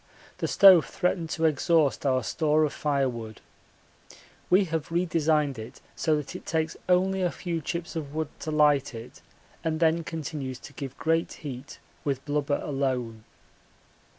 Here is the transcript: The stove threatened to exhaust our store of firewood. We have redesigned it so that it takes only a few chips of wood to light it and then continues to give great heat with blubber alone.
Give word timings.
The 0.39 0.47
stove 0.47 0.85
threatened 0.87 1.29
to 1.29 1.45
exhaust 1.45 2.07
our 2.07 2.23
store 2.23 2.63
of 2.63 2.73
firewood. 2.73 3.39
We 4.49 4.63
have 4.63 4.89
redesigned 4.89 5.59
it 5.59 5.79
so 5.95 6.15
that 6.15 6.35
it 6.35 6.43
takes 6.43 6.75
only 6.89 7.21
a 7.21 7.29
few 7.29 7.61
chips 7.61 7.95
of 7.95 8.15
wood 8.15 8.29
to 8.39 8.49
light 8.49 8.95
it 8.95 9.21
and 9.63 9.79
then 9.79 10.03
continues 10.03 10.57
to 10.57 10.73
give 10.73 10.97
great 10.97 11.31
heat 11.45 11.77
with 12.03 12.25
blubber 12.25 12.59
alone. 12.63 13.25